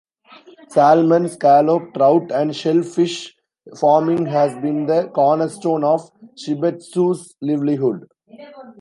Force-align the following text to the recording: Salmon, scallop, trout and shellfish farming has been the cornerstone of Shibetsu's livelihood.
Salmon, 0.69 1.29
scallop, 1.29 1.93
trout 1.93 2.31
and 2.31 2.55
shellfish 2.55 3.35
farming 3.79 4.25
has 4.25 4.51
been 4.59 4.87
the 4.87 5.09
cornerstone 5.09 5.83
of 5.83 6.09
Shibetsu's 6.35 7.35
livelihood. 7.39 8.07